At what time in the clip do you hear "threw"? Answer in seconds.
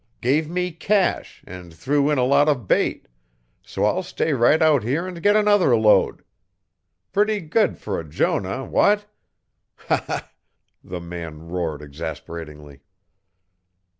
1.71-2.09